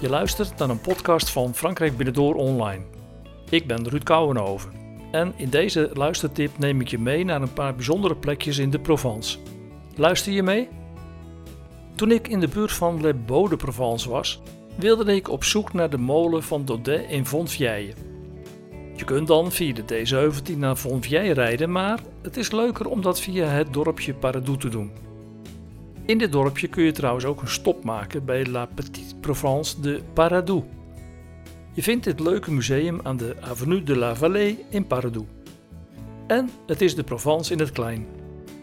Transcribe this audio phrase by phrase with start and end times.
[0.00, 2.84] Je luistert naar een podcast van Frankrijk Binnendoor Online.
[3.50, 4.72] Ik ben Ruud Kouwenhoven
[5.12, 8.78] en in deze luistertip neem ik je mee naar een paar bijzondere plekjes in de
[8.78, 9.38] Provence.
[9.96, 10.68] Luister je mee?
[11.94, 14.42] Toen ik in de buurt van Les Baux de Provence was,
[14.76, 17.94] wilde ik op zoek naar de molen van Daudet in Fontvieille.
[18.96, 23.20] Je kunt dan via de D17 naar Fontvieille rijden, maar het is leuker om dat
[23.20, 25.09] via het dorpje Paradou te doen.
[26.10, 30.02] In dit dorpje kun je trouwens ook een stop maken bij La Petite Provence de
[30.12, 30.64] Paradou.
[31.72, 35.26] Je vindt dit leuke museum aan de Avenue de la Vallée in Paradou.
[36.26, 38.06] En het is de Provence in het klein.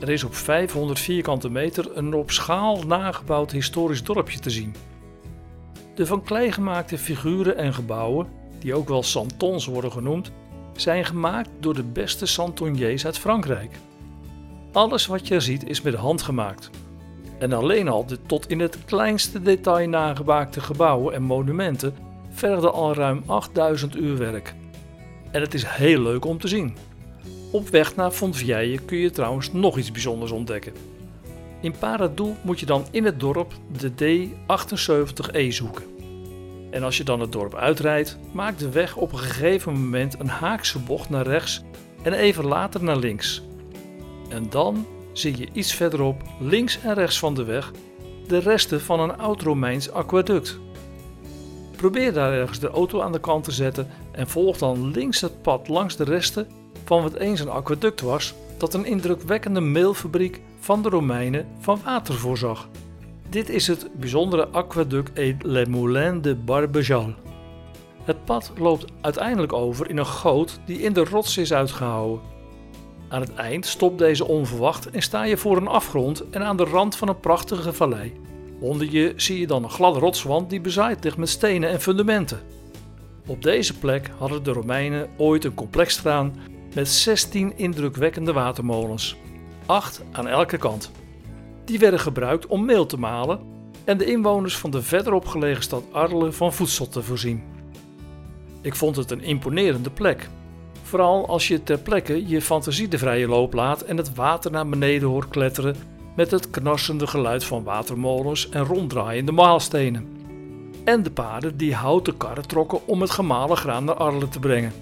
[0.00, 4.74] Er is op 500 vierkante meter een op schaal nagebouwd historisch dorpje te zien.
[5.94, 8.26] De van klei gemaakte figuren en gebouwen,
[8.58, 10.32] die ook wel santons worden genoemd,
[10.76, 13.78] zijn gemaakt door de beste santonniers uit Frankrijk.
[14.72, 16.70] Alles wat je ziet is met de hand gemaakt.
[17.38, 21.94] En alleen al de tot in het kleinste detail nagemaakte gebouwen en monumenten
[22.30, 24.54] vergden al ruim 8000 uur werk.
[25.30, 26.76] En het is heel leuk om te zien.
[27.50, 30.72] Op weg naar Fontvieille kun je trouwens nog iets bijzonders ontdekken.
[31.60, 35.84] In Paradou moet je dan in het dorp de D78E zoeken.
[36.70, 40.28] En als je dan het dorp uitrijdt, maakt de weg op een gegeven moment een
[40.28, 41.62] haakse bocht naar rechts
[42.02, 43.42] en even later naar links.
[44.28, 44.86] En dan
[45.18, 47.72] zie je iets verderop, links en rechts van de weg,
[48.26, 50.58] de resten van een oud-Romeins aquaduct.
[51.76, 55.42] Probeer daar ergens de auto aan de kant te zetten en volg dan links het
[55.42, 56.46] pad langs de resten
[56.84, 62.14] van wat eens een aquaduct was, dat een indrukwekkende meelfabriek van de Romeinen van water
[62.14, 62.68] voorzag.
[63.28, 67.14] Dit is het bijzondere aquaduct et les Moulins de Barbejal.
[68.04, 72.20] Het pad loopt uiteindelijk over in een goot die in de rots is uitgehouwen.
[73.08, 76.64] Aan het eind stopt deze onverwacht en sta je voor een afgrond en aan de
[76.64, 78.12] rand van een prachtige vallei.
[78.60, 82.40] Onder je zie je dan een gladde rotswand die bezaaid ligt met stenen en fundamenten.
[83.26, 86.34] Op deze plek hadden de Romeinen ooit een complex staan
[86.74, 89.16] met 16 indrukwekkende watermolens,
[89.66, 90.90] 8 aan elke kant.
[91.64, 93.40] Die werden gebruikt om meel te malen
[93.84, 97.42] en de inwoners van de verderop gelegen stad Arles van voedsel te voorzien.
[98.60, 100.28] Ik vond het een imponerende plek,
[100.88, 104.68] vooral als je ter plekke je fantasie de vrije loop laat en het water naar
[104.68, 105.76] beneden hoort kletteren
[106.16, 110.08] met het knarsende geluid van watermolens en ronddraaiende maalstenen.
[110.84, 114.72] En de paarden die houten karren trokken om het gemalen graan naar Arles te brengen.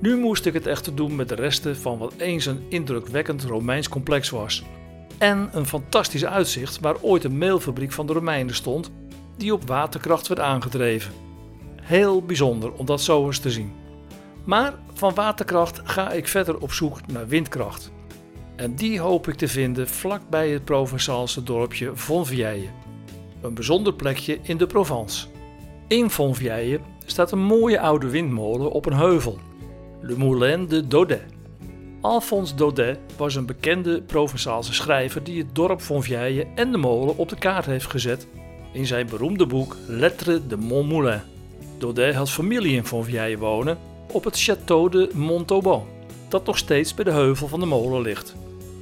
[0.00, 3.88] Nu moest ik het echter doen met de resten van wat eens een indrukwekkend Romeins
[3.88, 4.64] complex was.
[5.18, 8.90] En een fantastisch uitzicht waar ooit een meelfabriek van de Romeinen stond,
[9.36, 11.12] die op waterkracht werd aangedreven.
[11.82, 13.83] Heel bijzonder om dat zo eens te zien.
[14.44, 17.92] Maar van waterkracht ga ik verder op zoek naar windkracht.
[18.56, 22.68] En die hoop ik te vinden vlakbij het Provençaalse dorpje Fontvieille.
[23.42, 25.26] Een bijzonder plekje in de Provence.
[25.88, 29.38] In Fontvieille staat een mooie oude windmolen op een heuvel.
[30.00, 31.22] Le Moulin de Daudet.
[32.00, 37.28] Alphonse Daudet was een bekende Provençaalse schrijver die het dorp Fontvieille en de molen op
[37.28, 38.26] de kaart heeft gezet
[38.72, 41.20] in zijn beroemde boek Lettres de Montmoulin.
[41.78, 43.78] Daudet had familie in Fontvieille wonen
[44.14, 45.86] op het Château de Montauban,
[46.28, 48.34] dat nog steeds bij de heuvel van de molen ligt.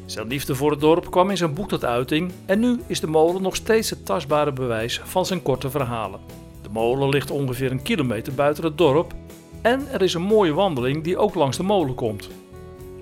[0.07, 3.07] Zijn liefde voor het dorp kwam in zijn boek tot uiting en nu is de
[3.07, 6.21] molen nog steeds het tastbare bewijs van zijn korte verhalen.
[6.63, 9.15] De molen ligt ongeveer een kilometer buiten het dorp
[9.63, 12.29] en er is een mooie wandeling die ook langs de molen komt.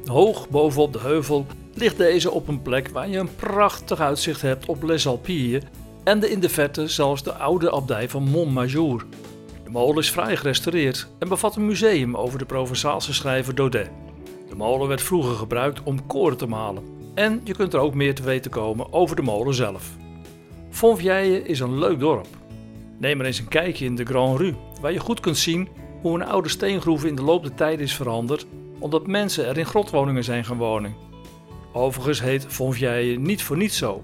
[0.05, 4.67] Hoog bovenop de heuvel ligt deze op een plek waar je een prachtig uitzicht hebt
[4.67, 5.63] op Les Alpilles
[6.05, 9.05] en de in de verte zelfs de oude abdij van Montmajour.
[9.71, 13.91] De molen is vrij gerestaureerd en bevat een museum over de Provençaalse schrijver Daudet.
[14.49, 18.15] De molen werd vroeger gebruikt om koren te malen en je kunt er ook meer
[18.15, 19.91] te weten komen over de molen zelf.
[20.71, 22.27] Fontvieille is een leuk dorp.
[22.99, 25.69] Neem er eens een kijkje in de Grand Rue, waar je goed kunt zien
[26.01, 28.47] hoe een oude steengroef in de loop der tijd is veranderd
[28.79, 30.95] omdat mensen er in grotwoningen zijn gaan wonen.
[31.73, 34.03] Overigens heet Fontvieille niet voor niets zo.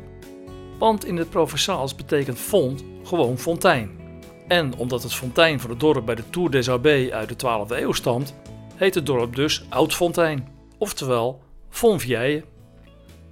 [0.78, 4.05] Want in het Provençaals betekent font gewoon fontein.
[4.48, 7.80] En omdat het fontein van het dorp bij de Tour des Abbés uit de 12e
[7.82, 8.34] eeuw stamt,
[8.74, 10.48] heet het dorp dus Oud-Fontein,
[10.78, 12.44] oftewel Fontvieille.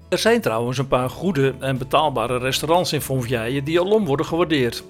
[0.09, 4.85] Er zijn trouwens een paar goede en betaalbare restaurants in Fontvieille die alom worden gewaardeerd.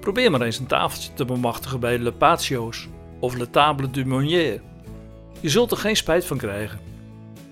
[0.00, 2.88] Probeer maar eens een tafeltje te bemachtigen bij Le Patio's
[3.20, 4.60] of Le Table du Meunier.
[5.40, 6.80] Je zult er geen spijt van krijgen.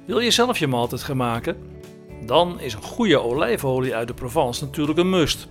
[0.05, 1.57] Wil je zelf je maaltijd gaan maken?
[2.27, 5.49] Dan is een goede olijfolie uit de Provence natuurlijk een must.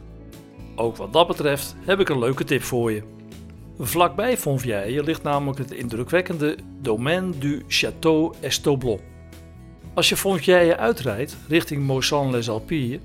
[0.76, 3.04] Ook wat dat betreft heb ik een leuke tip voor je.
[3.80, 9.00] Vlakbij Fontvieille ligt namelijk het indrukwekkende Domaine du Château Estoblo.
[9.94, 13.00] Als je Fontvieille uitrijdt richting Maussan-les Alpilles,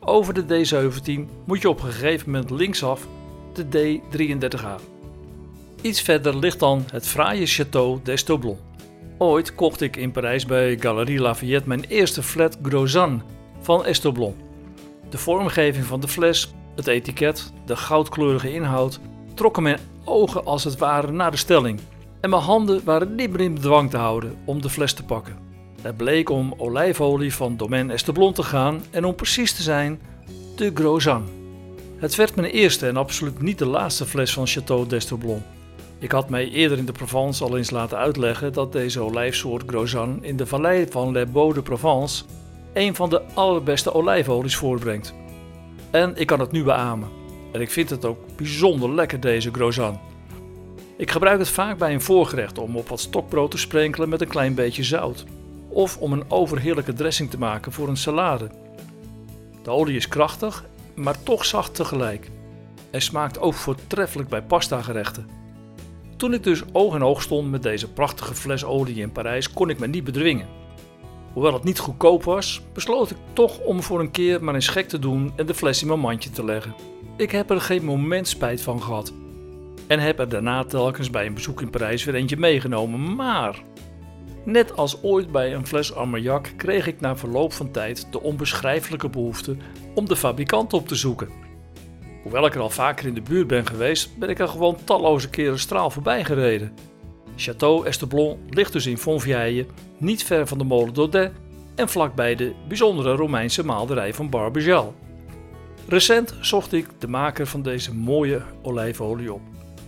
[0.00, 3.06] over de D17 moet je op een gegeven moment linksaf
[3.54, 4.82] de D33A.
[5.80, 8.58] Iets verder ligt dan het fraaie Château d'Estoblon.
[9.18, 13.22] Ooit kocht ik in Parijs bij Galerie Lafayette mijn eerste flat Grosjean
[13.60, 14.34] van Estoblon.
[15.10, 19.00] De vormgeving van de fles, het etiket, de goudkleurige inhoud
[19.34, 21.80] trokken mijn ogen als het ware naar de stelling.
[22.20, 25.36] En mijn handen waren niet meer in bedwang te houden om de fles te pakken.
[25.82, 30.00] Het bleek om olijfolie van Domaine Esteblon te gaan en om precies te zijn,
[30.56, 31.24] de Grosjean.
[31.96, 35.42] Het werd mijn eerste en absoluut niet de laatste fles van Château d'Esteblon.
[35.98, 40.24] Ik had mij eerder in de Provence al eens laten uitleggen dat deze olijfsoort Grosjean
[40.24, 42.24] in de vallei van Les Baux de Provence
[42.72, 45.14] een van de allerbeste olijfolies voorbrengt.
[45.96, 47.08] En ik kan het nu beamen.
[47.52, 50.00] En ik vind het ook bijzonder lekker deze Grosjean.
[50.96, 54.28] Ik gebruik het vaak bij een voorgerecht om op wat stokbrood te sprenkelen met een
[54.28, 55.24] klein beetje zout.
[55.68, 58.50] Of om een overheerlijke dressing te maken voor een salade.
[59.62, 60.64] De olie is krachtig,
[60.94, 62.30] maar toch zacht tegelijk.
[62.90, 65.28] En smaakt ook voortreffelijk bij pasta gerechten.
[66.16, 69.70] Toen ik dus oog in oog stond met deze prachtige fles olie in Parijs, kon
[69.70, 70.48] ik me niet bedwingen.
[71.36, 74.88] Hoewel het niet goedkoop was, besloot ik toch om voor een keer maar eens gek
[74.88, 76.74] te doen en de fles in mijn mandje te leggen.
[77.16, 79.12] Ik heb er geen moment spijt van gehad.
[79.86, 83.14] En heb er daarna telkens bij een bezoek in Parijs weer eentje meegenomen.
[83.14, 83.62] Maar,
[84.44, 89.08] net als ooit bij een fles Armagnac, kreeg ik na verloop van tijd de onbeschrijfelijke
[89.08, 89.56] behoefte
[89.94, 91.28] om de fabrikant op te zoeken.
[92.22, 95.30] Hoewel ik er al vaker in de buurt ben geweest, ben ik er gewoon talloze
[95.30, 96.95] keren straal voorbij gereden.
[97.36, 99.66] Château Esteblon ligt dus in Fontvieille,
[99.98, 101.32] niet ver van de molen Daudet
[101.74, 104.94] en vlakbij de bijzondere Romeinse maalderij van Barbejal.
[105.88, 109.40] Recent zocht ik de maker van deze mooie olijfolie op.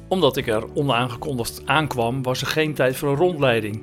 [0.08, 3.82] Omdat ik er onaangekondigd aankwam, was er geen tijd voor een rondleiding.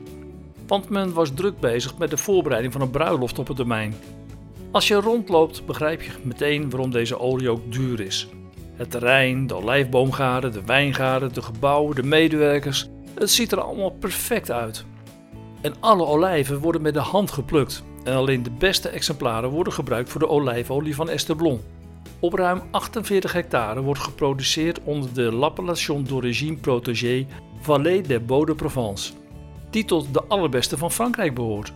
[0.68, 3.96] Want men was druk bezig met de voorbereiding van een bruiloft op het domein.
[4.72, 8.28] Als je rondloopt, begrijp je meteen waarom deze olie ook duur is.
[8.76, 14.52] Het terrein, de olijfboomgaarden, de wijngaarden, de gebouwen, de medewerkers, het ziet er allemaal perfect
[14.52, 14.86] uit.
[15.62, 20.10] En alle olijven worden met de hand geplukt en alleen de beste exemplaren worden gebruikt
[20.10, 21.62] voor de olijfolie van Esteblon.
[22.20, 27.28] Op ruim 48 hectare wordt geproduceerd onder de L'Appellation d'origine protégée
[27.62, 29.14] Vallée des Baux de Provence,
[29.70, 31.74] die tot de allerbeste van Frankrijk behoort.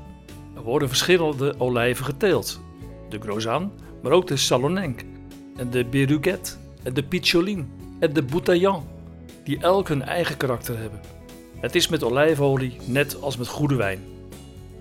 [0.55, 2.61] Er worden verschillende olijven geteeld,
[3.09, 3.71] de Grosjean,
[4.01, 5.05] maar ook de Salonenque
[5.55, 7.65] en de Beruguet en de Picholine
[7.99, 8.87] en de Boutaillan,
[9.43, 11.18] die elk hun eigen karakter hebben.
[11.61, 14.03] Het is met olijfolie net als met goede wijn.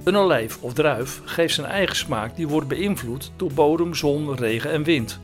[0.05, 4.71] Een olijf of druif geeft zijn eigen smaak die wordt beïnvloed door bodem, zon, regen
[4.71, 5.21] en wind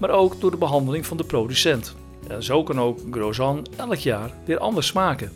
[0.00, 1.94] maar ook door de behandeling van de producent.
[2.28, 5.32] En zo kan ook Grosjean elk jaar weer anders smaken.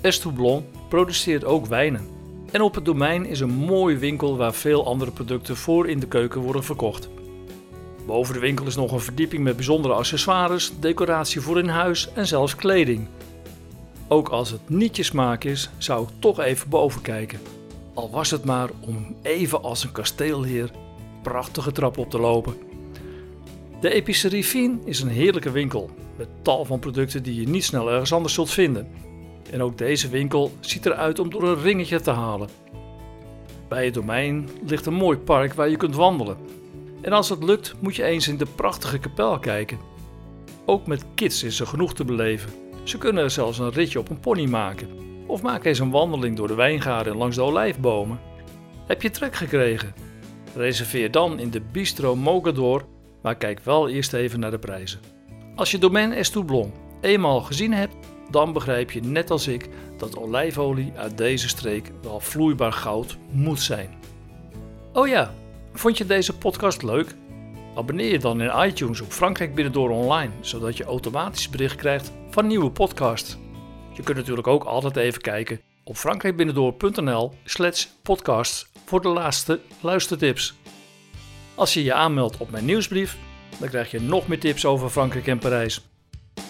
[0.00, 2.08] Estoublon produceert ook wijnen.
[2.50, 6.06] En op het domein is een mooie winkel waar veel andere producten voor in de
[6.06, 7.08] keuken worden verkocht.
[8.06, 12.26] Boven de winkel is nog een verdieping met bijzondere accessoires, decoratie voor in huis en
[12.26, 13.06] zelfs kleding.
[14.08, 17.40] Ook als het niet je smaak is, zou ik toch even boven kijken.
[17.94, 20.70] Al was het maar om even als een kasteelheer
[21.22, 22.56] prachtige trap op te lopen.
[23.80, 27.90] De Epicerie Fien is een heerlijke winkel met tal van producten die je niet snel
[27.90, 28.88] ergens anders zult vinden.
[29.50, 32.48] En ook deze winkel ziet eruit om door een ringetje te halen.
[33.68, 36.36] Bij het domein ligt een mooi park waar je kunt wandelen.
[37.00, 39.78] En als het lukt moet je eens in de prachtige kapel kijken.
[40.64, 42.50] Ook met kids is er genoeg te beleven.
[42.86, 44.88] Ze kunnen er zelfs een ritje op een pony maken.
[45.26, 48.20] Of maak eens een wandeling door de wijngaarden langs de olijfbomen.
[48.86, 49.94] Heb je trek gekregen?
[50.54, 52.84] Reserveer dan in de Bistro Mogador
[53.26, 55.00] maar kijk wel eerst even naar de prijzen.
[55.54, 57.94] Als je Domaine Estoublon eenmaal gezien hebt,
[58.30, 63.60] dan begrijp je net als ik dat olijfolie uit deze streek wel vloeibaar goud moet
[63.60, 63.90] zijn.
[64.92, 65.34] Oh ja,
[65.72, 67.14] vond je deze podcast leuk?
[67.74, 72.46] Abonneer je dan in iTunes op Frankrijk Binnendoor Online, zodat je automatisch bericht krijgt van
[72.46, 73.36] nieuwe podcasts.
[73.92, 80.54] Je kunt natuurlijk ook altijd even kijken op frankrijkbinnendoor.nl slash podcasts voor de laatste luistertips.
[81.54, 83.16] Als je je aanmeldt op mijn nieuwsbrief,
[83.58, 85.86] dan krijg je nog meer tips over Frankrijk en Parijs.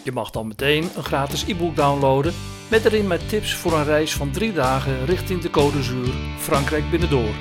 [0.04, 2.34] Je mag dan meteen een gratis e-book downloaden
[2.70, 6.90] met erin mijn tips voor een reis van drie dagen richting de Côte d'Azur, Frankrijk
[6.90, 7.34] binnendoor.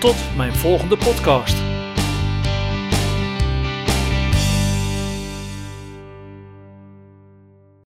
[0.00, 1.77] Tot mijn volgende podcast.